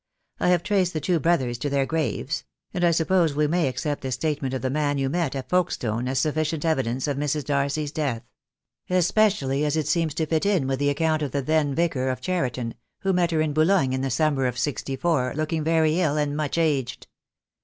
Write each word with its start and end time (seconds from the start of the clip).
I 0.39 0.47
have 0.47 0.63
traced 0.63 0.93
the 0.93 0.99
two 0.99 1.19
brothers 1.19 1.59
to 1.59 1.69
their 1.69 1.85
graves; 1.85 2.43
and 2.73 2.83
I 2.83 2.89
suppose 2.89 3.35
we 3.35 3.45
may 3.45 3.67
accept 3.67 4.01
the 4.01 4.11
statement 4.11 4.51
of 4.55 4.63
the 4.63 4.71
man 4.71 4.97
you 4.97 5.09
met 5.09 5.35
at 5.35 5.47
Folkestone 5.47 6.07
as 6.07 6.17
sufficient 6.17 6.65
evidence 6.65 7.07
of 7.07 7.17
Mrs. 7.17 7.45
Darcy's 7.45 7.91
death; 7.91 8.23
especially 8.89 9.59
2 9.59 9.59
66 9.59 9.59
THE 9.59 9.59
DAY 9.59 9.59
WILL 9.59 9.59
CCrtrE. 9.59 9.67
as 9.67 9.77
it 9.77 9.87
seems 9.87 10.13
to 10.15 10.25
fit 10.25 10.45
in 10.47 10.67
with 10.67 10.79
the 10.79 10.89
account 10.89 11.21
of 11.21 11.31
the 11.33 11.43
then 11.43 11.75
Vicar 11.75 12.09
of 12.09 12.19
Cheriton, 12.19 12.73
who 13.01 13.13
met 13.13 13.29
her 13.29 13.41
in 13.41 13.53
Boulogne 13.53 13.93
in 13.93 14.01
the 14.01 14.09
summer 14.09 14.47
of 14.47 14.57
'64 14.57 15.33
looking 15.35 15.63
very 15.63 15.99
ill 16.01 16.17
and 16.17 16.35
much 16.35 16.57
aged." 16.57 17.05